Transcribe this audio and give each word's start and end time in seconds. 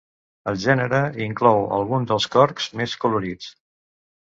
El 0.51 0.55
gènere 0.63 1.01
inclou 1.25 1.61
alguns 1.77 2.11
dels 2.13 2.27
corcs 2.39 2.71
més 2.83 2.99
colorits. 3.07 3.55